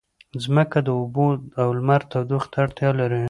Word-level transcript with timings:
ځمکه 0.43 0.77
د 0.87 0.89
اوبو 0.99 1.27
او 1.61 1.67
لمر 1.77 2.01
تودوخې 2.11 2.49
ته 2.51 2.57
اړتیا 2.65 2.89
لري. 2.99 3.19